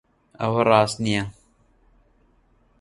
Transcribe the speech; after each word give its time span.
ئەوە 0.39 0.61
ڕاست 0.69 0.97
نییە. 1.05 1.23